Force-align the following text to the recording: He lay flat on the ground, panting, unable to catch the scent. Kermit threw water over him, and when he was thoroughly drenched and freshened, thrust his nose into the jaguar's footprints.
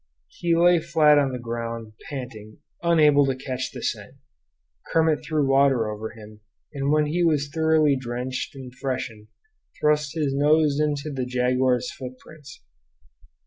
He 0.29 0.55
lay 0.55 0.79
flat 0.79 1.19
on 1.19 1.31
the 1.31 1.37
ground, 1.37 1.93
panting, 2.09 2.57
unable 2.81 3.23
to 3.27 3.35
catch 3.35 3.69
the 3.71 3.83
scent. 3.83 4.15
Kermit 4.87 5.23
threw 5.23 5.47
water 5.47 5.87
over 5.91 6.09
him, 6.09 6.39
and 6.73 6.89
when 6.91 7.05
he 7.05 7.23
was 7.23 7.49
thoroughly 7.53 7.95
drenched 7.95 8.55
and 8.55 8.73
freshened, 8.73 9.27
thrust 9.79 10.15
his 10.15 10.33
nose 10.33 10.79
into 10.79 11.11
the 11.11 11.27
jaguar's 11.27 11.91
footprints. 11.93 12.63